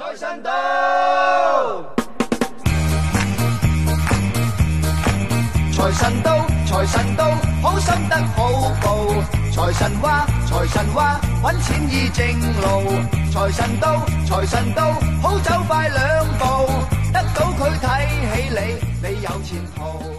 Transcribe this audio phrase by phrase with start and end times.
[0.00, 0.50] 财神到，
[5.74, 9.06] 财神到，财神到，好心得好报。
[9.52, 12.26] 财神话，财神话，揾钱易正
[12.62, 12.88] 路。
[13.30, 16.44] 财神到，财神到，好走快两步，
[17.12, 18.56] 得到佢睇起你，
[19.06, 20.16] 你有前途。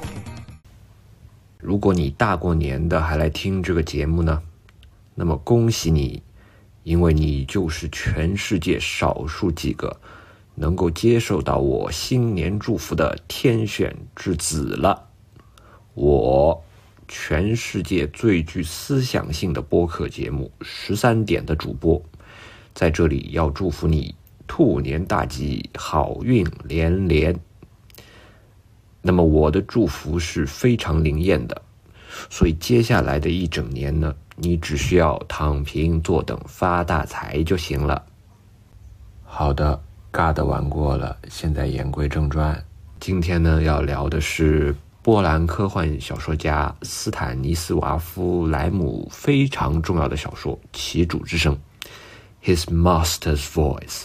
[1.58, 4.44] 如果你大过年的还来听这个节目呢，
[5.16, 6.22] 那么恭喜你，
[6.84, 9.96] 因为你就是全世界少数几个
[10.56, 15.08] 能够接受到我新年祝福的天选之子了。
[15.94, 16.64] 我，
[17.08, 22.02] 全世界最具思想性的播客节目十三点的主播，
[22.74, 24.16] 在这里要祝福你
[24.48, 27.38] 兔年大吉，好运连连。
[29.02, 31.62] 那么我的祝福是非常灵验的，
[32.30, 38.04] 所以接下来的一整年呢，你只需要躺平坐等发大财就行了。
[39.24, 39.82] 好的，
[40.12, 42.64] 尬的玩过了，现在言归正传。
[43.00, 51.58] 今天呢，要聊的是波兰科幻小说家斯坦尼斯瓦夫·莱姆非常重要的小说《旗主之声》
[52.46, 54.04] （His Master's Voice）。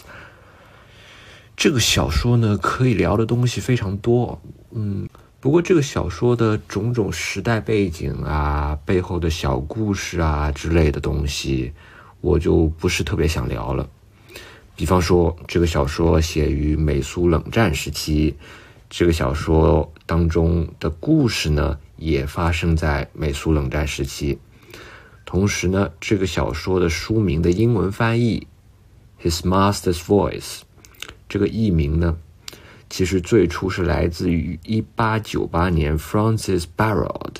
[1.55, 4.39] 这个小说呢，可以聊的东西非常多，
[4.71, 5.07] 嗯，
[5.39, 11.71] 不过这个小说的种种时代背景啊、背后的小故事啊之类的东西，
[12.21, 13.87] 我就不是特别想聊了。
[14.75, 18.35] 比方说，这个小说写于美苏冷战时期，
[18.89, 24.39] 这个小说当中的故事呢，也发生在美苏冷战时期。
[25.23, 28.47] 同时呢，这个小说的书名的英文翻译
[29.23, 30.59] 《His Master's Voice》。
[31.29, 32.17] 这个译名呢，
[32.89, 37.35] 其实最初是来自于一八九八年 Francis Barraud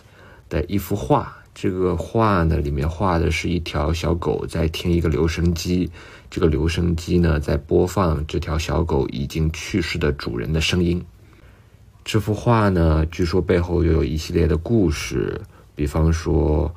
[0.49, 1.35] 的一幅画。
[1.53, 5.89] 这个画呢，里面画的是一条小狗在听一个留声机，
[6.29, 11.03] 这个留声机呢在播放这条小狗已经去世的主人的声音。
[12.05, 15.41] 这幅画呢，据说背后又有一系列的故事，
[15.73, 16.71] 比方说，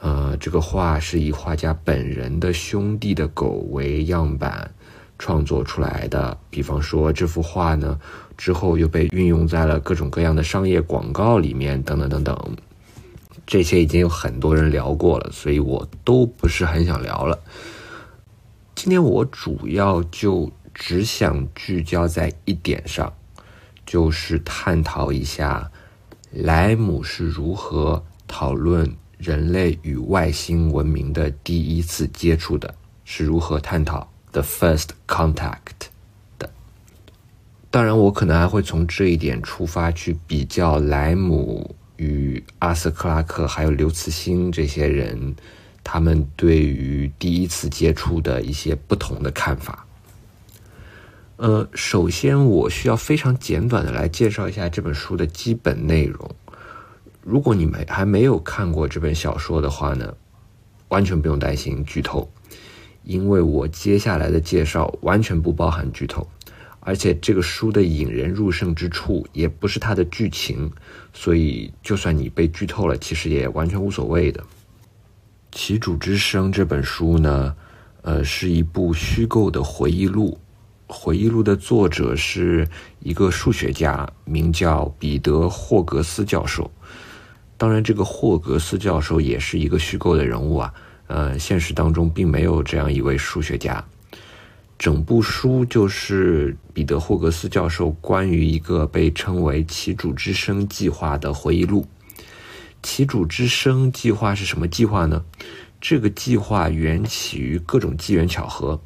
[0.00, 4.73] 呃，这个画是以画家本人的兄弟的狗为样板。
[5.18, 7.98] 创作出来的，比方说这幅画呢，
[8.36, 12.56] 之后又被运用在了各种各样的商业广告里面，等等等等。
[13.46, 17.38] 这些已经有很多人聊过了，所以我都不是很想聊了。
[18.74, 23.12] 今天我主要就只想聚焦在一点上，
[23.86, 25.70] 就是探讨一下
[26.30, 32.74] 莱姆是如何讨论人类与外星文明的第一次接触的，
[33.04, 34.08] 是如何探讨。
[34.34, 35.86] The first contact
[36.40, 36.50] 的，
[37.70, 45.36] 当然，我可能还会从这一点出发去比较莱姆与阿瑟克拉克还有刘慈欣这些人，
[45.84, 49.86] 他们对于第一次接触的一些不同的看法。
[51.36, 56.28] 呃，首先我需要非常简短的来介绍一下这本书的基本内容。
[57.22, 60.12] 如果你们还没有看过这本小说的话呢，
[60.88, 62.28] 完全不用担心剧透。
[63.04, 66.26] 因为我接下来的介绍完全不包含剧透，
[66.80, 70.70] 而且这个书的引人入胜之处也不是它的剧情，
[71.12, 74.40] 所以就算你被剧透了，其实也完全无所谓的。
[75.52, 77.54] 《其主之声》这本书呢，
[78.02, 80.38] 呃，是一部虚构的回忆录，
[80.86, 82.66] 回忆录的作者是
[83.00, 86.70] 一个数学家，名叫彼得·霍格斯教授。
[87.56, 90.74] 当然，这个霍格斯教授也是一个虚构的人物啊。
[91.14, 93.84] 呃，现实当中并没有这样一位数学家。
[94.76, 101.86] 整部书就是彼得·霍格斯教授关于一个被称为“旗主之声”计划的回忆录。
[102.82, 105.24] 旗主之声计划是什么计划呢？
[105.80, 108.80] 这个计划缘起于各种机缘巧合，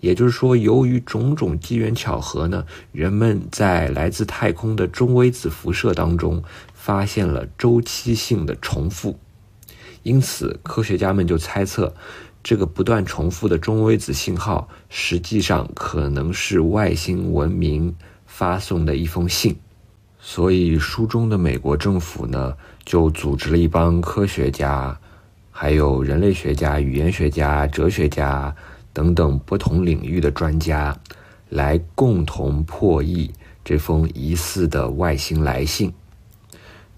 [0.00, 6.44] 也就是说，由于种种机缘巧合呢，人们在来自太空的中微子辐射当中
[6.74, 9.18] 发现了周期性的重复。
[10.08, 11.94] 因此，科学家们就猜测，
[12.42, 17.94] 这个不断重复的中微子信号，实际上可能是外星文明
[18.24, 19.54] 发送的一封信。
[20.18, 22.56] 所以，书中的美国政府呢，
[22.86, 24.98] 就组织了一帮科学家，
[25.50, 28.56] 还有人类学家、语言学家、哲学家
[28.94, 30.98] 等等不同领域的专家，
[31.50, 33.30] 来共同破译
[33.62, 35.92] 这封疑似的外星来信。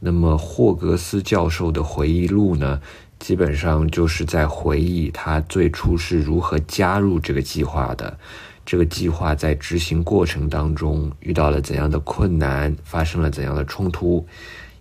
[0.01, 2.81] 那么霍格斯教授的回忆录呢，
[3.19, 8.19] 基本上就是在回忆他最初是如何加入这个计划的，
[8.65, 14.27] 这个计划在执行过程当中遇到了怎样的困难，发生了怎样的冲突，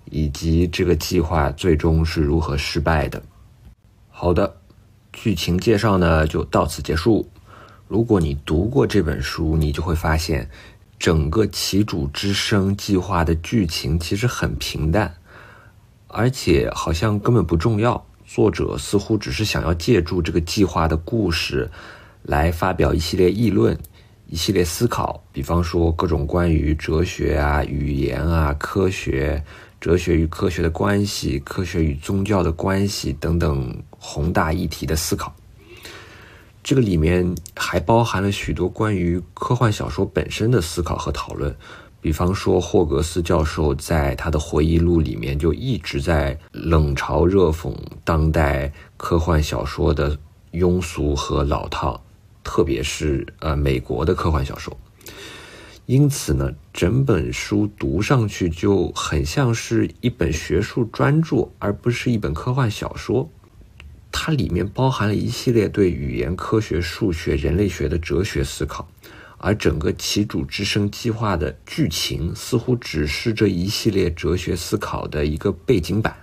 [0.10, 3.21] 以及这个计划最终是如何失败的。
[4.10, 4.56] 好的，
[5.12, 7.30] 剧情介绍呢就到此结束。
[7.89, 10.50] 如果你读过这本书，你就会发现，
[11.00, 15.16] 整个旗主之声计划的剧情其实很平淡，
[16.07, 18.06] 而且好像根本不重要。
[18.25, 21.72] 作者似乎只是想要借助这个计划的故事，
[22.24, 23.75] 来发表一系列议论、
[24.28, 29.42] 一系列思考，比方说各种关于哲学啊、语言啊、科学、
[29.80, 35.34] 哲学与科学的关系、科学与宗教的关系等等宏大议题的思考。
[36.69, 41.56] 这个里面还包含了许多关于科幻小说本身的思考和讨论。
[42.00, 50.16] 比方说，霍格斯教授在他的回忆录里面就一直在冷嘲热讽当代科幻小说的
[50.51, 52.00] 庸俗和老套，
[52.44, 54.77] 特别是呃美国的科幻小说。
[55.88, 63.27] 因此呢，整本书读上去就很像是一本学术专著，而不是一本科幻小说。
[64.12, 68.88] 它里面包含了一系列对语言科学、数学、人类学的哲学思考。
[69.42, 76.14] 而整个旗主之声计划的剧情似乎只是这一系列哲学思考的一个背景板。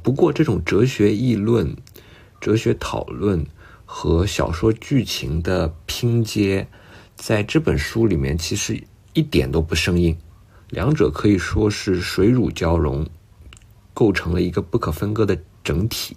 [0.00, 1.76] 不过，这种哲学议论、
[2.40, 3.44] 哲学讨论
[3.84, 6.68] 和小说剧情的拼接，
[7.16, 8.80] 在这本书里面其实
[9.12, 10.16] 一点都不生硬，
[10.68, 13.04] 两者可以说是水乳交融，
[13.92, 16.16] 构成了一个不可分割的整体。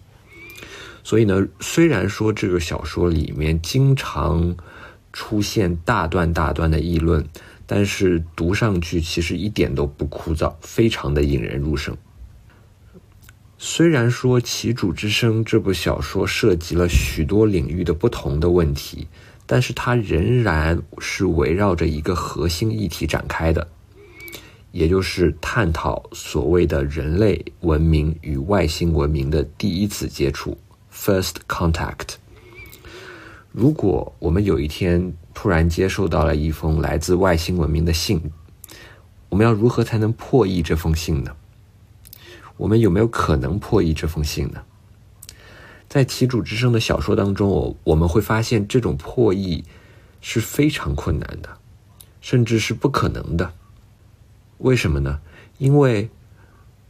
[1.04, 4.56] 所以呢，虽然说这个小说里面经常。
[5.16, 7.24] 出现大段大段的议论，
[7.68, 11.96] 但是读上去其实一点都不枯燥，非常的引人入胜。
[13.60, 19.08] 虽然说《旗主之声》这部小说涉及了许多领域的不同的问题，
[19.46, 23.68] 但是它仍然是围绕着一个核心议题展开的，
[24.72, 30.58] 也就是探讨所谓的人类文明与外星文明的第一次接触
[30.94, 32.16] （First Contact）。
[33.52, 38.32] 如果我们有一天突然接收到了一封来自外星文明的信，
[39.30, 41.36] 我们要如何才能破译这封信呢？
[42.58, 44.64] 我们有没有可能破译这封信呢？
[45.90, 49.64] 在旗主之声的小说当中，我我们会发现这种破译
[50.22, 51.58] 是非常困难的，
[52.22, 53.54] 甚至是不可能的。
[54.60, 55.20] 为什么呢？
[55.58, 56.10] 因为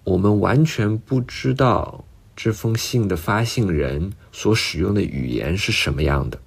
[0.04, 2.06] 我们完全不知道
[2.36, 6.40] 这封信的发信人所使用的语言是什么样的。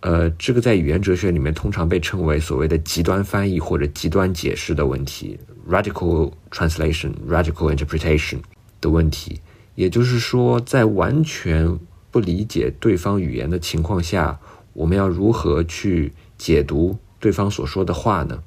[0.00, 8.40] 呃，这个在语言哲学里面通常被称为所谓的极端翻译或者极端解释的问题 （radical translation, radical interpretation）
[8.80, 9.40] 的问题。
[9.74, 11.78] 也就是说，在完全
[12.10, 14.38] 不理解对方语言的情况下，
[14.74, 18.42] 我们要如何去解读对方所说的话呢？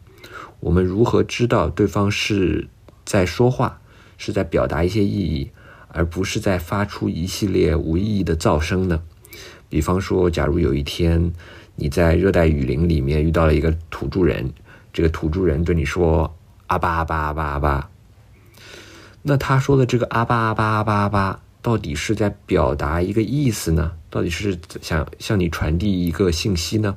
[0.59, 2.67] 我们如何知道对方是
[3.03, 3.81] 在说话，
[4.17, 5.51] 是在表达一些意义，
[5.89, 9.01] 而不是在发出一系列无意义的噪声呢？
[9.69, 11.33] 比方说，假如有一天
[11.75, 14.53] 你在热带雨林里面遇到了一个土著人，
[14.93, 16.35] 这个土著人对你说
[16.67, 17.89] “阿巴阿巴阿巴阿巴”，
[19.21, 23.91] 那他说的这个“阿巴阿巴阿巴阿巴”到底是在表达一个意思呢？
[24.09, 26.95] 到底是想向你传递一个信息呢，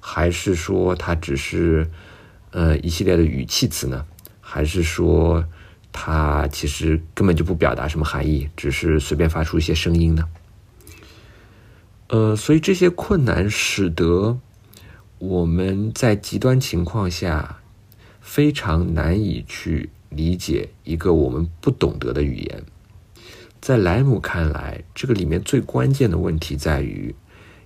[0.00, 1.88] 还是说他只是
[2.50, 4.04] 呃一系列的语气词呢？
[4.40, 5.44] 还是说
[5.92, 10.24] 他其实根本就不表达什么含义，只是随便发出一些声音呢？
[12.08, 14.38] 呃，所以这些困难使得
[15.18, 17.58] 我们在极端情况下
[18.20, 22.64] 非常难以去理解一个我们不懂得的语言。
[23.60, 27.14] 在莱姆看来，这个里面最关键的问题在于，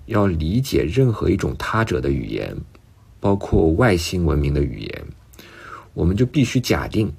[0.05, 2.57] 要理解任何一种他者的语言，
[3.19, 5.05] 包括外星文明的语言，
[5.95, 7.11] 我们就必须假定，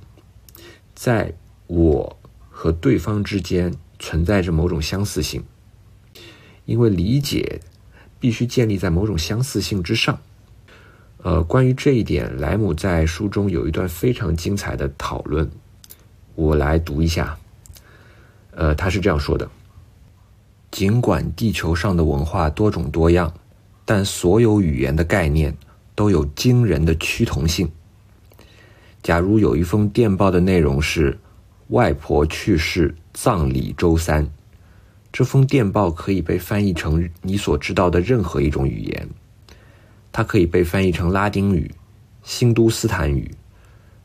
[1.00, 1.32] 在
[1.68, 2.18] 我
[2.50, 5.44] 和对方之间存在着某种相似性。
[6.66, 7.62] 因为理解
[8.20, 10.20] 必须建立在某种相似性之上。
[11.22, 15.50] 呃，关于这一点，莱姆在书中有一段非常精彩的讨论，
[16.34, 17.38] 我来读一下。
[18.52, 19.48] 呃，他是这样说的：
[20.72, 23.32] 尽管地球上的文化多种多样，
[23.86, 25.56] 但所有语言的概念
[25.94, 27.70] 都有惊人的趋同性。
[29.02, 31.18] 假如有一封电报的内容是
[31.70, 34.28] “外婆去世，葬礼周三”。
[35.14, 39.10] 这封电报可以被翻译成你所知道的任何一种语言，
[40.12, 41.72] 它可以被翻译成拉丁语、
[42.22, 43.32] 新都斯坦语，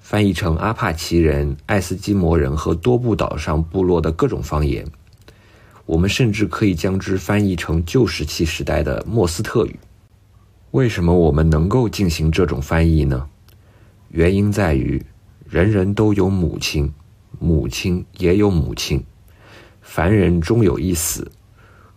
[0.00, 4.86] 翻译成阿帕奇人、爱斯基摩人和多布岛上部落的各种方言。
[5.84, 9.78] 我们甚至可以将之翻译成旧石器时代的莫斯特语。
[10.70, 13.28] 为什么我们能够进行这种翻译呢？
[14.12, 15.02] 原因在于，
[15.48, 16.92] 人人都有母亲，
[17.38, 19.02] 母亲也有母亲。
[19.80, 21.32] 凡人终有一死，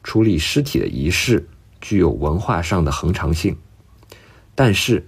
[0.01, 1.45] 处理尸体的仪式
[1.81, 3.57] 具有文化上的恒常性，
[4.55, 5.05] 但是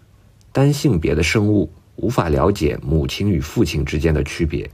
[0.52, 4.70] 单性别的生物无法了解母亲与父亲之间的区别，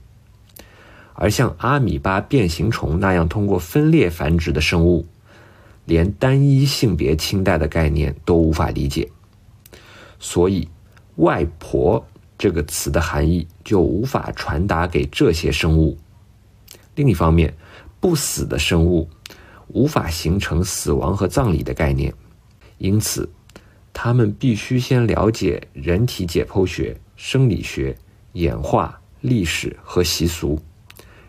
[1.14, 5.06] 而像阿米巴变形虫那样通过分裂繁殖的生物，
[5.86, 9.08] 连单一性别亲代的概念都无法理解，
[10.18, 10.68] 所以
[11.18, 12.04] “外婆”
[12.38, 15.98] 这个词的含义就无法传达给这些生物。
[16.96, 17.54] 另一方面，
[18.00, 19.10] 不死的生物
[19.68, 22.14] 无法形成死亡和葬礼的概念，
[22.78, 23.30] 因此，
[23.92, 27.96] 他们必须先了解人体解剖学、生理学、
[28.34, 30.60] 演化、历史和习俗，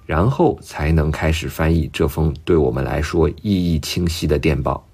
[0.04, 4.86] 然后才能开始翻译这封对我们来说意义清晰的电报。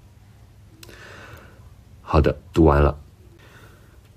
[2.01, 2.97] 好的，读完了。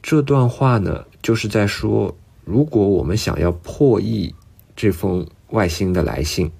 [0.02, 2.14] 这段话呢，就是在说，
[2.44, 4.32] 如果我们想要破译
[4.76, 5.26] 这封。
[5.50, 6.50] 外星的来信，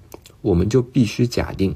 [0.41, 1.75] 我们就必须假定，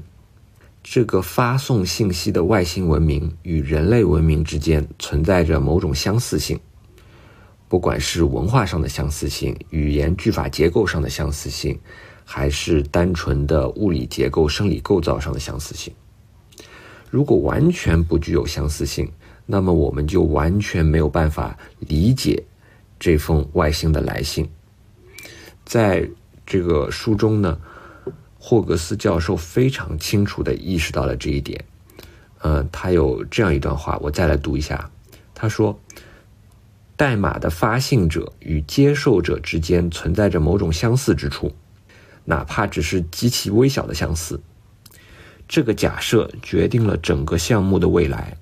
[0.82, 6.58] 这个发送信息的外星文明与人类文明之间存在着某种相似性，
[7.68, 11.78] 不管是文化上的相似性、语言句法结构上的相似性，
[12.24, 15.92] 还是单纯的物理结构、生理构造上的相似性。
[17.10, 19.12] 如果完全不具有相似性，
[19.44, 22.42] 那么我们就完全没有办法理解
[23.00, 24.48] 这封外星的来信，
[25.64, 26.08] 在。
[26.46, 27.60] 这个书中呢，
[28.36, 31.64] 霍格斯教授非常清楚的意识到了这一点。
[32.40, 34.90] 呃，他有这样一段话，我再来读一下。
[35.32, 35.78] 他说
[36.98, 41.54] ：“代码的发信者与接受者之间存在着某种相似之处，
[42.24, 44.40] 哪怕只是极其微小的相似。
[45.46, 48.36] 这个假设决定了整个项目的未来。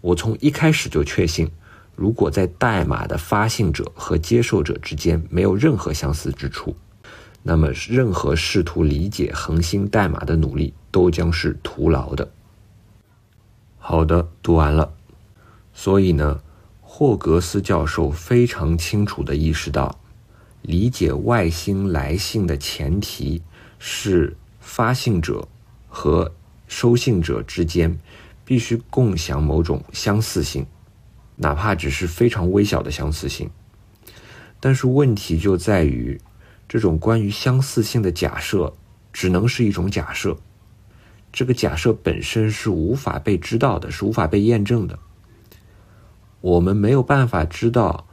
[0.00, 1.48] 我从一开始就确信，
[2.00, 6.74] 如果在代码的发信者和接受者之间没有任何相似之处。”
[7.42, 12.30] 那么，任何试图理解恒星代码的努力都将是徒劳的。
[13.78, 14.92] 好的，读完了。
[15.72, 16.40] 所以呢，
[16.80, 20.00] 霍格斯教授非常清楚的意识到，
[20.62, 23.42] 理解外星来信的前提
[23.78, 25.46] 是发信者
[25.88, 26.30] 和
[26.68, 27.98] 收信者之间
[28.44, 30.66] 必须共享某种相似性，
[31.40, 33.50] 哪怕只是非常微小的相似性。
[34.60, 36.20] 但是问题就在于。
[36.72, 38.72] 这种关于相似性的假设，
[39.12, 40.36] 只能是一种假设。
[41.32, 44.96] 这个假设本身是无法被知道的，是无法被验证的。
[46.40, 48.06] 我们没有办法知道，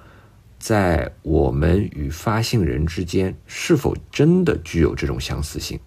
[0.57, 5.79] 在我们与发信人之间是否真的具有这种相似性。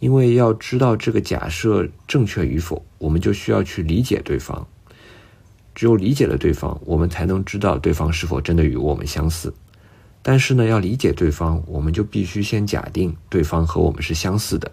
[0.00, 4.68] 因为要知道这个假设正确与否，我们就需要去理解对方。
[5.74, 9.52] 只有理解了对方，我们才能知道对方是否真的与我们相似。
[10.22, 14.70] 但是呢，要理解对方，我们就必须先假定对方和我们是相似的，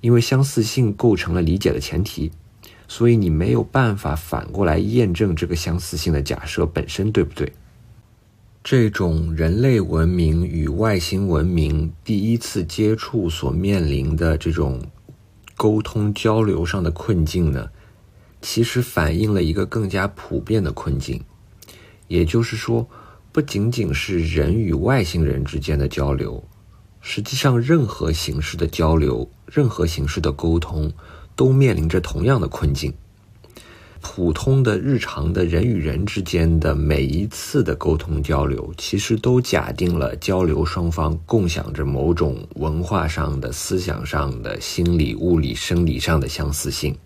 [0.00, 2.30] 因为相似性构成了理解的前提，
[2.88, 7.52] 所以你没有办法反过来验证这个相似性的假设本身对不对。
[8.62, 14.82] 这种人类文明与外星文明第一次接触所面临的这种
[15.56, 17.68] 沟通交流上的困境呢，
[18.40, 21.22] 其实反映了一个更加普遍的困境，
[22.08, 22.88] 也就是说。
[23.32, 26.42] 不仅仅是人与外星人之间的交流，
[27.00, 30.92] 实际上任何形式的交流、任何形式的沟通，
[31.36, 32.92] 都面临着同样的困境。
[34.00, 46.98] 普通的日常的人与人之间的每一次的沟通交流，其实都假定了交流双方共享着某种文化上的、思想上的、心理、物理、生理上的相似性。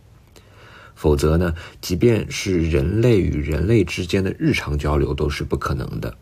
[0.94, 6.16] 否则呢，即便是人类与人类之间的日常交流都是不可能的。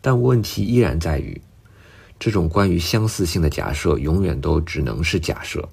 [0.00, 1.40] 但问题依然在于，
[2.18, 5.68] 这种关于相似性的假设永远都只能是假设，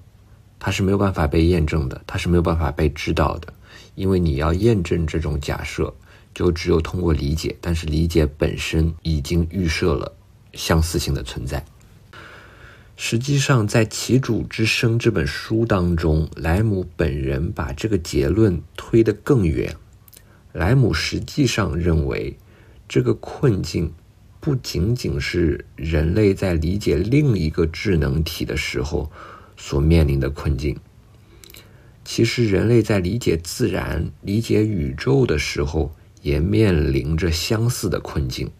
[0.58, 3.52] 它是没有办法被验证的，它是没有办法被知道的。
[3.96, 5.92] 因为你要验证这种假设，
[6.32, 10.10] 就只有通过理解，但是理解本身已经预设了
[10.54, 11.64] 相似性的存在。
[13.02, 19.74] 实际上，在《其主之声》这本书当中，莱姆本人把这个结论推得更远。
[20.52, 22.36] 莱姆实际上认为，
[22.86, 23.90] 这个困境
[24.38, 29.10] 不仅仅是人类在理解另一个智能体的时候
[29.56, 30.78] 所面临的困境，
[32.04, 38.50] 其实人类在理解自然、理解宇宙的时候，也面临着相似的困境。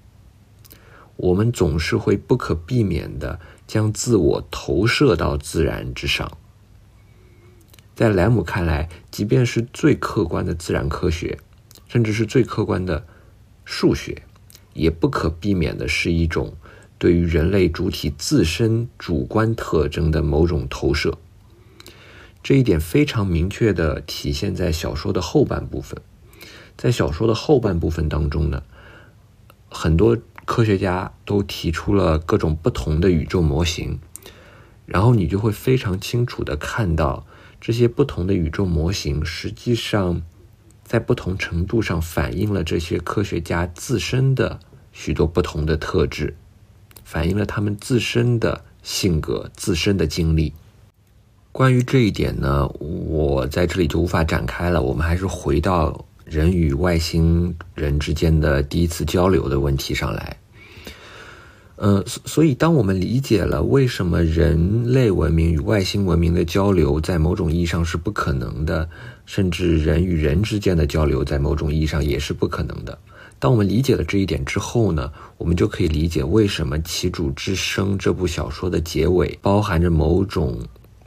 [1.16, 3.38] 我们总是会不可避免的。
[3.70, 6.36] 将自我投射到自然之上，
[7.94, 11.38] 在莱姆看来，即便是最客观的自然科学，
[11.86, 13.06] 甚至是最客观的
[13.64, 14.22] 数学，
[14.74, 16.52] 也不可避免的是一种
[16.98, 21.16] 对于人类主体自身主观特征的某种投射。
[22.42, 25.96] 这一点非常明确的体现在小说的后半部分。
[26.76, 28.64] 在小说的后半部分当中呢，
[29.70, 30.18] 很多
[30.52, 34.00] 科学家都提出了各种不同的宇宙模型，
[34.84, 37.24] 然后你就会非常清楚的看到
[37.60, 40.22] 这些不同的宇宙模型实际上
[40.82, 44.58] 在不同程度上反映了这些科学家自身的
[44.90, 46.34] 许多不同的特质，
[47.04, 50.52] 反映了他们自身的性格、自身的经历。
[51.52, 54.82] 关于这一点呢，我在这里就无法展开了。
[54.82, 60.36] 我们还是回到人与外星人之间的第一次交流的问题上来。
[61.80, 68.86] 呃，所以当我们理解了为什么人类文明与外星文明的交流在某种意义上是不可能的，
[69.24, 72.98] 甚至人与人之间的交流在某种意义上也是不可能的。
[73.38, 80.58] 当我们理解了这一点之后呢，我们就可以理解为什么《旗主之声》这部小说的结尾包含着某种。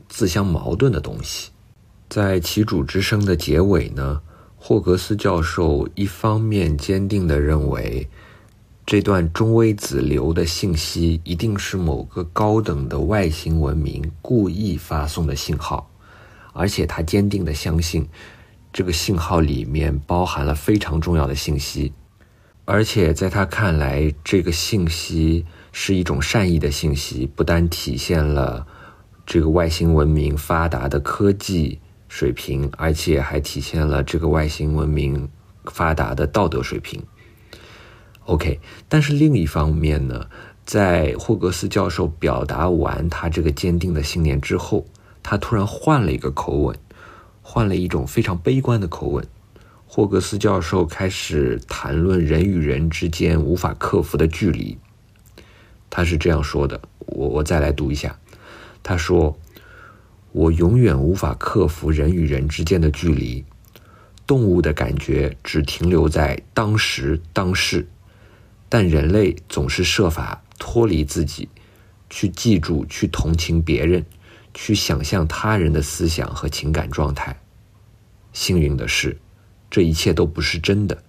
[0.10, 1.50] 自相矛盾的东西，
[2.08, 4.22] 在《其主之声》的结尾呢，
[4.56, 8.08] 霍格斯教授一方面坚定地认为，
[8.86, 15.90] 这段中微子流的信息一定是某个高等的外星文明故意发送的信号，
[16.52, 18.08] 而且他坚定地相信，
[18.74, 21.94] 这个信号里面包含了非常重要的信息，
[22.66, 28.68] 而且在他看来，这个信息是一种善意的信息，不单体现了。
[29.26, 35.30] 这个外星文明发达的科技水平，而且还体现了这个外星文明
[35.72, 37.02] 发达的道德水平。
[38.26, 40.28] OK，但是另一方面呢，
[40.66, 44.86] 在霍格斯教授表达完他这个坚定的信念之后，
[45.22, 46.76] 他突然换了一个口吻，
[47.42, 49.26] 换了一种非常悲观的口吻。
[49.86, 54.78] 霍格斯教授开始谈论人与人之间无法克服的距离。
[55.90, 58.18] 他是这样说的，我我再来读一下。
[58.82, 59.38] 他说
[60.34, 63.46] ：“我永远无法克服人与人之间的距离，
[64.26, 67.88] 动物的感觉只停留在当时当世，
[68.74, 71.48] 但人类总是设法脱离自己，
[72.10, 74.04] 去记住、去同情别人，
[74.52, 77.40] 去想象他人的思想和情感状态。
[78.32, 79.16] 幸运的是，
[79.70, 81.04] 这一切都不是真的。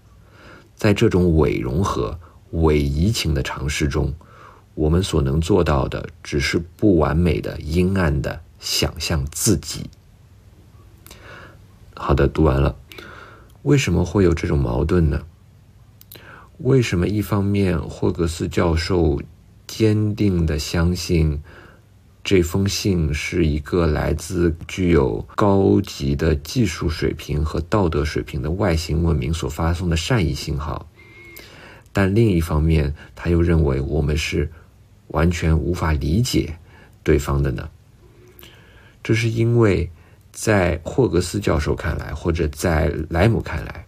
[0.77, 4.13] 在这种伪融合、伪移情的尝试中。”
[4.77, 9.89] 我们所能做到的，只是不完美的、阴暗的想象自己。
[11.95, 12.77] 好的，读完了。
[13.63, 15.23] 为什么会有这种矛盾呢？
[16.65, 19.21] 为什么一方面霍格斯教授
[19.67, 21.39] 坚定的相信
[22.23, 30.89] 这封信是一个来自具有高级的技术水平和道德水平的外星文明所发送的善意信号，
[31.93, 34.51] 但另一方面他又认为我们是？
[35.09, 36.57] 完全无法理解
[37.03, 37.69] 对方的呢？
[39.03, 39.89] 这是因为，
[40.33, 43.84] 在霍格斯教授看来，或者在莱姆看来，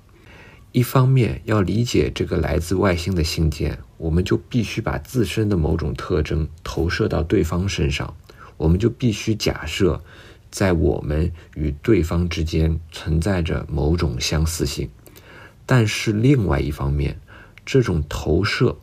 [0.77, 8.15] 一方面要理解这个来自外星的信件，我们就必须把自身的某种特征投射到对方身上，
[8.59, 10.03] 我们就必须假设，
[10.51, 14.91] 在我们与对方之间存在着某种相似性。
[15.65, 17.19] 但是另外一方面，
[17.65, 18.77] 这种投射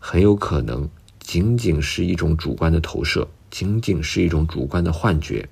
[0.00, 0.90] 很有可能。
[1.20, 5.48] 仅仅是一种主观的投射，仅仅是一种主观的幻觉，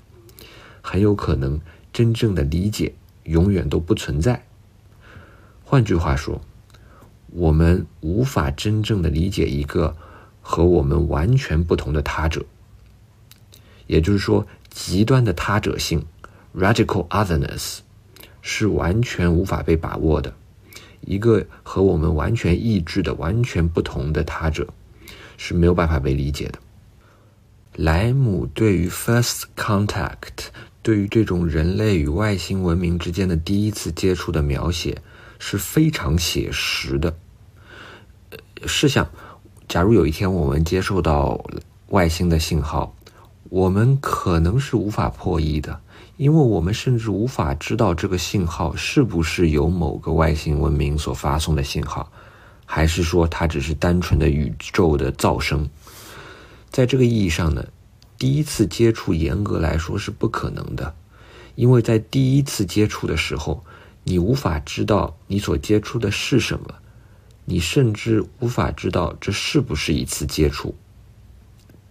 [0.81, 1.61] 很有可能
[1.93, 4.43] 真正的理解永远都不存在。
[5.69, 6.41] 换句话说，
[7.33, 9.97] 我们无法真正的理解一个
[10.41, 12.47] 和我们完全不同的他者。
[13.89, 16.07] 也就是说，极端的他者性
[16.57, 17.79] （radical otherness）
[18.41, 20.33] 是完全无法被把握的。
[21.01, 24.69] 一个和我们完全意志的、完全不同的他者。
[25.37, 26.59] 是没有办法被理解的。
[27.75, 30.47] 莱姆对于 first contact，
[30.81, 35.03] 对于这种人类与外星文明之间的第一次接触的描写
[35.39, 37.17] 是非常写实的。
[38.67, 39.09] 试想，
[39.69, 41.45] 假如有一天我们接受到
[41.89, 42.95] 外星的信号，
[43.51, 45.81] 我们可能是无法破译的，
[46.17, 52.11] 因为我们甚至无法知道这个信号是不是由某个外星文明所发送的信号。
[52.69, 55.69] 还是说它只是单纯的宇宙的噪声？
[56.69, 57.65] 在这个意义上呢，
[58.19, 60.93] 第一次接触严格来说是不可能的，
[61.55, 63.65] 因为在第一次接触的时候，
[64.09, 66.75] 你无法知道你所接触的是什么，
[67.45, 70.75] 你甚至无法知道这是不是一次接触。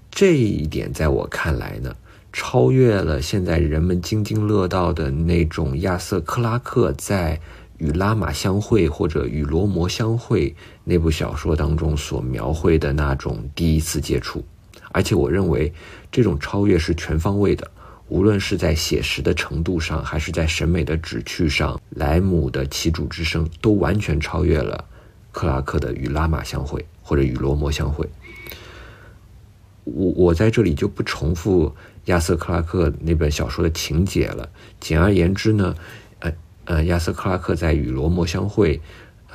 [0.09, 1.93] 这一点在我看来呢，
[2.31, 7.39] 超越了现在人们津津乐道的那种亚瑟·克拉克在。
[7.77, 14.45] 与拉玛相会，或者与罗摩相会，那部小说当中所描绘的那种第一次接触，
[14.93, 15.73] 而且我认为
[16.09, 17.69] 这种超越是全方位的，
[18.07, 24.85] 无论是在写实的程度上，还是在审美的旨趣上，莱姆的《旗主之声》都完全超越了
[25.31, 28.05] 克拉克的《与拉玛相会》或者《与罗摩相会》。
[29.85, 34.49] 我我在这里就不重复亚瑟·克拉克那本小说的情节了。
[34.79, 35.75] 简而言之呢，
[36.19, 36.31] 呃
[36.65, 38.77] 呃，亚瑟·克拉克在《与罗摩相会》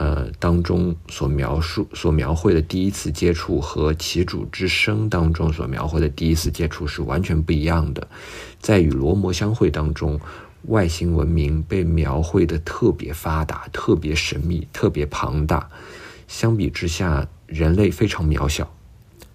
[0.01, 8.09] 呃当中所描述、所描绘的第一次接触，和《其主之声》当中所描绘的第一次接触是完全不一样的。
[8.59, 10.19] 在《与罗摩相会》当中，
[10.69, 15.69] 外星文明被描绘的特别发达、特别神秘、特别庞大，
[16.27, 18.73] 相比之下，人类非常渺小。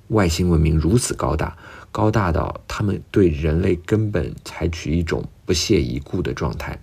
[0.08, 1.56] 外星文明如此高大，
[1.92, 6.80] 高大到他们对人类根本采取一种不屑一顾的状态，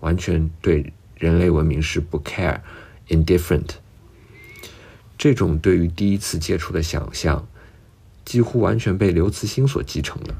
[0.00, 2.60] 完全对人类文明是不 care、
[3.08, 3.70] indifferent。
[5.16, 7.46] 这种对于第一次接触的想象，
[8.24, 10.34] 几乎完全被刘慈欣所继承了。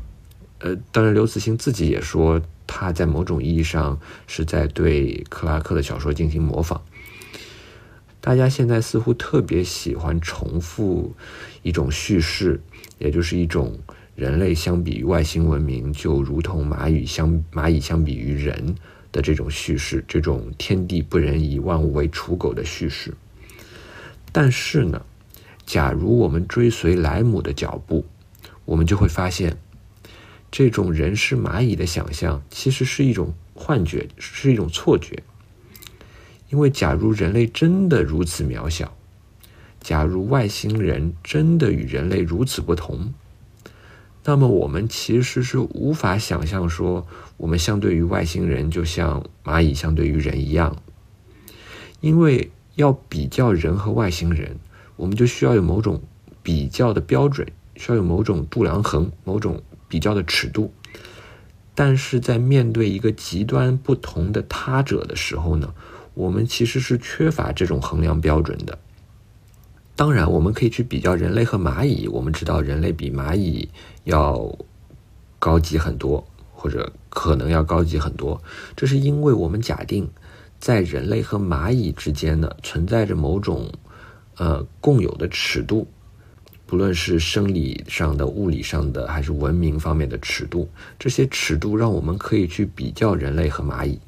[0.59, 6.81] 呃，当然，刘慈欣自己也说，他在某种意义上是在对克拉克的小说进行模仿。
[8.21, 11.15] 大家现在似乎特别喜欢重复
[11.63, 12.61] 一种叙事，
[12.99, 13.79] 也就是一种
[14.17, 18.75] 人类相比于外星文明就如同蚂蚁相蚂蚁相比于人
[19.15, 23.15] 的这种叙事，这种天地不仁，以万物为刍狗的叙事。
[24.33, 25.01] 但是呢，
[25.65, 28.05] 假如我们追随莱姆的脚步，
[28.65, 29.57] 我们就会发现，
[30.51, 35.23] 这种人是蚂蚁的想象其实是一种幻觉，是一种错觉。
[36.51, 38.97] 因为，假如人类真的如此渺小，
[39.81, 43.15] 假如外星人真的与人类如此不同，
[44.25, 47.07] 那么我们其实是无法想象说，
[47.37, 50.77] 我们相对于外星人就像蚂蚁相对于人一样。
[52.01, 54.59] 因为要比较人和外星人，
[54.97, 56.03] 我们就需要有某种
[56.43, 60.73] 比较的标准，需要有某种度量衡，某种比较的尺度。
[61.75, 65.75] 但是在面对一个极端不同的他者的时候呢？
[66.15, 68.79] 我们其实是缺乏这种衡量标准的。
[69.97, 72.09] 当然，我们可以去比较人类和蚂蚁。
[72.09, 73.69] 我们知道人类比蚂蚁
[74.03, 74.53] 要
[75.39, 78.43] 高级很多，或者可能要高级很多。
[78.75, 80.11] 这是因为我们假定
[80.59, 83.71] 在人类和蚂蚁之间呢，存在着某种
[84.37, 85.87] 呃共有的尺度，
[86.67, 90.69] 不论是生理上的、物理上的，还是文明方面的尺度。
[90.99, 94.01] 这些尺度让我们可以去比较人类和蚂蚁。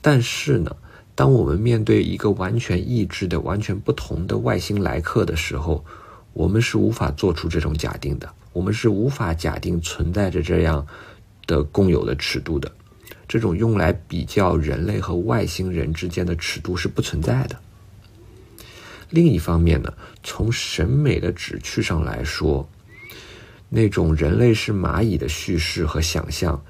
[0.00, 0.76] 但是呢？
[1.16, 5.84] 当我们面对一个完全意志的、完全不同的外星来客的时候，
[6.32, 8.28] 我们是无法做出这种假定的。
[8.52, 10.84] 我们是无法假定存在着这样
[11.46, 12.70] 的共有的尺度的。
[13.28, 17.56] 这种用来比较人类和外星人之间的尺度是不存在的。
[19.10, 22.68] 另一方面呢，从审美的旨趣上来说，
[23.68, 26.60] 那种人类是蚂蚁的叙事和想象，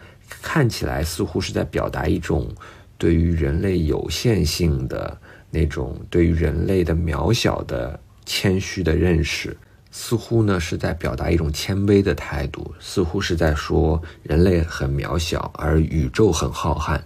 [0.42, 2.54] 看起来似乎是在表达一种。
[2.96, 5.18] 对于人类有限性的
[5.50, 9.56] 那种，对于人类的渺小的谦虚的认识，
[9.90, 17.00] 似乎呢是在表达一种谦卑的态度，似乎是在说人类很渺小，而宇宙很浩瀚。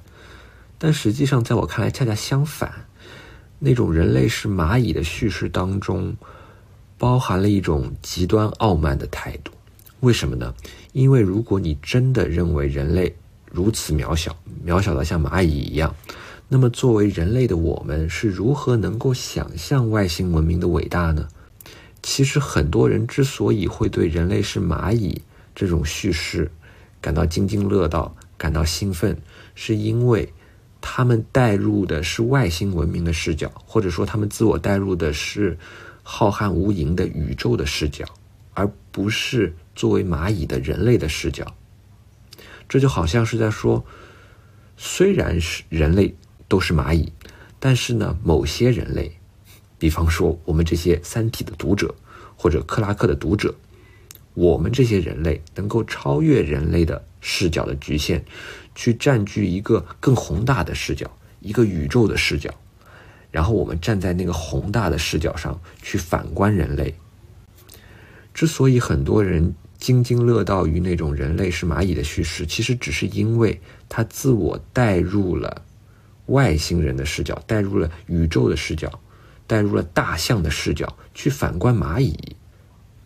[0.79, 2.73] 但实际上，在我看来，恰恰相反，
[3.59, 6.17] 那种人类是蚂蚁的叙事当中，
[6.97, 9.53] 包含了一种极端傲慢的态度。
[10.01, 10.55] 为什么呢？
[10.93, 13.15] 因为如果你真的认为人类，
[13.59, 15.93] 如此渺小，渺小到像蚂蚁一样。
[16.47, 21.27] 那么，作为人类的我们是如何能够想象外星文明的伟大呢？
[22.01, 25.21] 其实，很多人之所以会对人类是蚂蚁
[25.57, 26.49] 这种叙事
[27.01, 29.21] 感到津津乐道、感到兴奋，
[29.57, 30.33] 是因为
[30.81, 35.59] 他们带入的是外星文明的视角，或者说他们自我带入的是
[36.05, 38.07] 浩瀚无垠的宇宙的视角，
[38.55, 41.45] 而不是作为蚂蚁的人类的视角。
[42.69, 43.83] 这就好像是在说，
[44.77, 46.15] 虽然是人类
[46.49, 47.11] 都是蚂蚁，
[47.59, 49.19] 但是呢，某些人类，
[49.79, 51.95] 比方说我们这些《三体》的读者，
[52.37, 53.55] 或者克拉克的读者，
[54.35, 58.21] 我们这些人类能够超越人类的视角的局限，
[58.75, 62.53] 去占据一个更宏大的视角，一个宇宙的视角，
[63.31, 66.95] 然后我们站在那个宏大的视角上去反观人类。
[68.35, 69.55] 之所以很多人。
[69.79, 75.65] 津津乐道于那种人类是蚂蚁的叙事，其实只是因为他自我带入了
[76.27, 79.01] 外星人的视角，带入了宇宙的视角，
[79.47, 82.17] 带入了大象的视角去反观蚂蚁。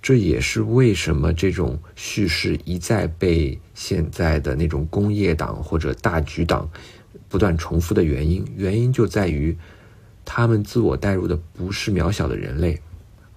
[0.01, 6.69] 这也是为什么这种叙事一再被现在的那种工业党或者大局党
[7.29, 8.45] 不断重复的原因。
[8.57, 9.57] 原因就在于
[10.25, 12.81] 他们自我带入的不是渺小的人类。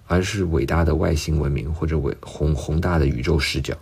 [0.06, 3.76] 而是伟大的外星文明或者伟宏宏大的宇宙视角。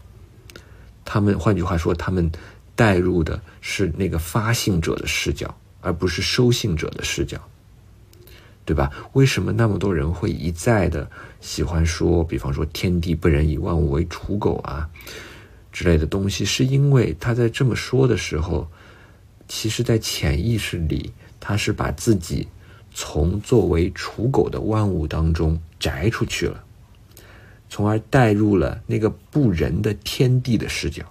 [1.05, 2.31] 他们换句话说，他们
[2.75, 7.39] 带入的是那个发信者的视角，而不是收信者的视角，
[8.65, 8.91] 对吧？
[9.13, 11.09] 为什么那么多人会一再的
[11.41, 14.89] 喜欢说，比方说“天地不仁，以万物为刍狗”啊
[15.71, 16.45] 之类的东西？
[16.45, 18.67] 是因为他在这么说的时候，
[19.47, 22.49] 其实在潜意识里，他是把自己
[22.95, 26.65] 从作为刍狗的万物当中摘出去了。
[27.69, 31.05] 从而带入了那个不仁的天地的视角。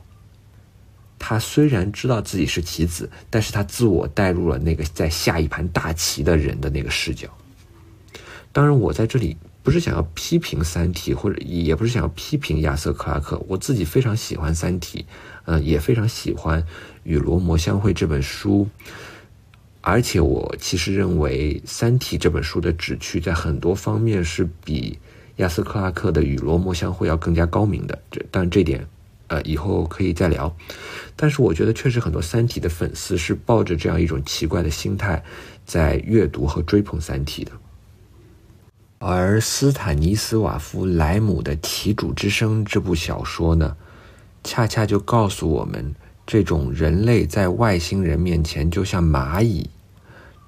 [1.19, 7.29] 他虽然知道自己是棋子，但是他自我带入了那个在下一盘大棋的人的那个视角。
[8.51, 13.41] 当然，我在这里不是想要批评《三体》，或者也不是想要批评亚瑟·克拉克。
[13.47, 15.01] 我自己非常喜欢《三体》，
[15.45, 16.61] 嗯，也非常喜欢
[17.03, 18.67] 《与罗摩相会》这本书。
[19.85, 24.97] 而且，我其实认为《三体》这本书的旨趣在很多方面是比。
[25.37, 28.87] 亚瑟·克拉克的《与罗摩相会》要更加高明的，这但这点，
[29.29, 30.55] 呃，以后可以再聊。
[31.15, 35.23] 但是我觉得，确实很多《三体》的粉丝是抱着这样一种奇怪的心态，
[35.65, 37.51] 在阅读和追捧《三体》的。
[38.99, 43.75] 而斯坦尼斯瓦夫·莱姆的《题主之声》这部小说呢，
[44.43, 49.69] 恰恰就告诉我们，这种人类在外星人面前就像蚂蚁，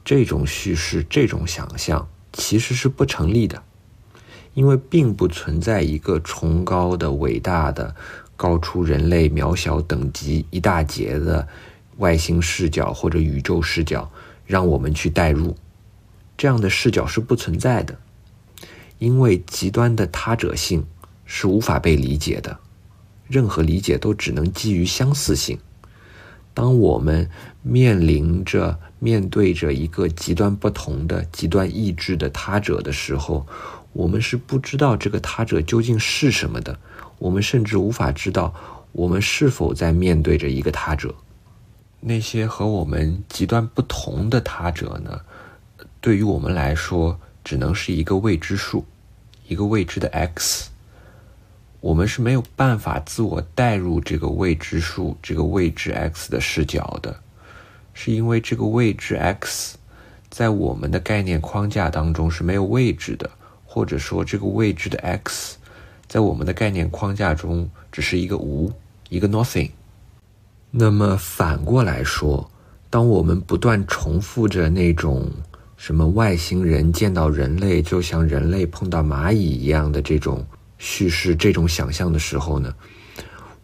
[0.03, 3.61] 这种叙事、这种想象其实是不成立的。
[4.53, 7.93] 因为并不存在一个崇高的、伟大的、
[8.37, 11.45] 高出人类渺小等级一大截的
[11.97, 14.09] 外星视角或者宇宙视角，
[14.45, 15.57] 让我们去代入，
[16.37, 17.99] 这样的视角是不存在的。
[18.97, 20.85] 因为极端的他者性
[21.25, 22.57] 是无法被理解的，
[23.27, 25.57] 任何理解都只能基于相似性。
[26.53, 27.29] 当我们
[27.61, 33.45] 面临着、面对着一个极端不同的、极端意志的他者的时候，
[33.91, 36.79] 我们是不知道这个他者究竟是什么的，
[37.19, 38.53] 我们甚至无法知道
[38.93, 41.13] 我们是否在面对着一个他者。
[41.99, 45.19] 那些和我们极端不同的他者呢？
[45.99, 48.85] 对于我们来说，只能是一个未知数，
[49.47, 50.69] 一个未知的 x。
[51.85, 57.15] 我们是没有办法自我带入这个未知数、这个未知 x 的视角的，
[57.93, 59.77] 是因为这个未知 x
[60.31, 63.29] 在我们的概念框架当中是没有位置的。
[63.63, 65.57] 或者说，这个未知的 x，
[66.07, 68.73] 在我们的概念框架中只是一个无，
[69.09, 69.69] 一个 nothing。
[70.71, 72.49] 那么反过来说，
[72.89, 75.29] 当我们不断重复着那种
[75.77, 80.43] 什么外星人见到人类就像人类碰到蚂蚁一样的这种
[80.77, 82.73] 叙事、这种想象的时候呢，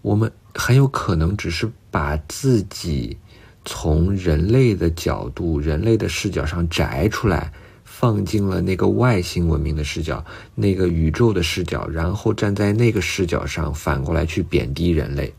[0.01, 3.17] 我们很有可能只是把自己
[3.65, 7.51] 从人类的角度、人类的视角上摘出来。
[7.83, 15.31] 放进了那个外星文明的视角，那个宇宙的视角，然后站在那个视角上反过来去贬低人类，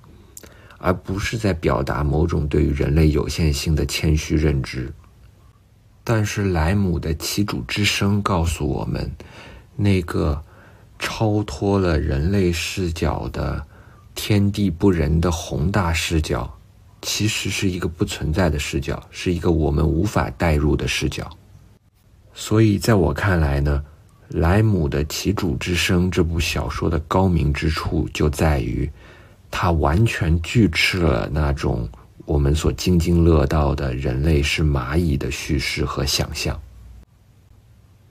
[0.78, 4.92] 而不是在表达某种对于人类有限性的谦虚认知。
[6.04, 9.10] 但是莱姆的旗主之声告诉我们，
[9.74, 10.40] 那个
[11.02, 13.60] 超脱了人类视角的
[14.14, 16.48] 天地不仁的宏大视角，
[17.02, 21.28] 其实是一个不存在的视角，是一个我们无法代入的视角。
[22.32, 23.82] 所以，在我看来呢，
[24.28, 28.88] 莱姆的《其主之声》这部小说的高明之处就在于，
[29.50, 31.86] 它完全拒斥了那种
[32.24, 36.58] 我们所津津乐道的人类是蚂蚁的叙事和想象。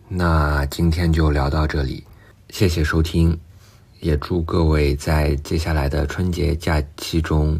[0.09, 2.03] 那今天就聊到这里，
[2.51, 3.35] 谢谢收听，
[4.01, 7.57] 也祝各位在接下来的春节假期中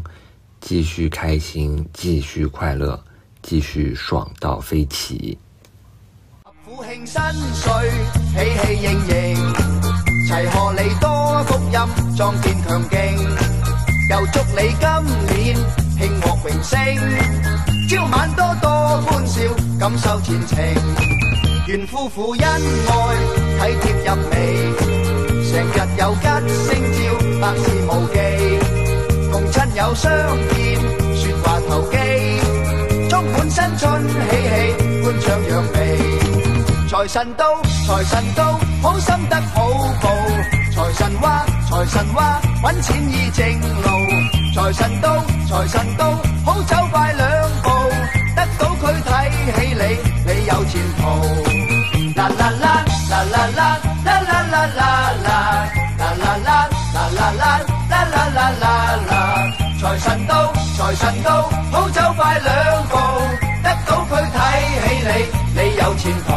[0.60, 3.02] 继续开心，继续快乐，
[3.40, 5.38] 继续爽到飞起。
[6.62, 7.20] 富庆新
[7.54, 7.72] 岁，
[8.34, 9.34] 喜气盈盈，
[10.28, 12.98] 齐贺你多福音，壮健强劲。
[14.10, 14.86] 又祝你今
[15.26, 15.56] 年
[15.96, 16.78] 庆获荣升，
[17.88, 19.40] 朝晚多多欢笑，
[19.80, 21.31] 感受前程。
[21.68, 24.34] 愿夫妇恩爱，体贴入微，
[25.48, 26.26] 成日有吉
[26.66, 27.00] 星照，
[27.40, 28.16] 百事无忌。
[29.30, 30.10] 共亲友相
[30.50, 30.80] 见，
[31.14, 31.96] 说话投机，
[33.08, 34.34] 充满新春喜气，
[35.04, 35.76] 欢畅扬眉。
[36.88, 39.70] 财神到，财神到，好心得好
[40.02, 40.10] 报。
[40.74, 43.46] 财神话，财神话，揾钱易正
[43.82, 43.88] 路。
[44.54, 46.10] 财神到，财神到，
[46.44, 47.70] 好走快两步。
[48.34, 49.00] 得到佢
[60.02, 60.34] 神都，
[60.76, 61.30] 财神都，
[61.70, 62.96] 好走快两步。
[63.62, 64.36] 得到佢睇
[64.82, 66.28] 起你，你有前途。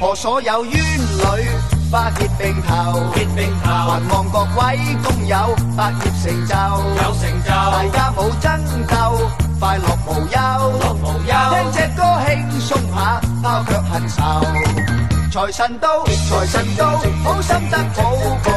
[0.00, 1.48] 和所有冤侣
[1.90, 6.54] 花結並頭，結並頭，還望各位工友百業成就，
[7.02, 9.16] 有成就，大家冇爭鬥，
[9.60, 10.36] 快樂無憂，
[10.80, 12.28] 樂無憂聽隻歌輕
[12.60, 14.97] 鬆下，拋卻恨愁。
[15.30, 16.86] 财神到，财神到，
[17.22, 18.50] 好心得好报。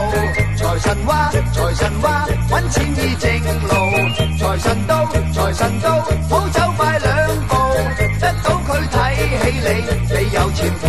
[0.55, 3.29] 财神话，财神话，揾钱依正
[3.67, 3.69] 路。
[4.39, 7.55] 财神到，财神到，好走快两步，
[8.21, 9.67] 得到佢睇起你，
[10.15, 10.87] 你有前途。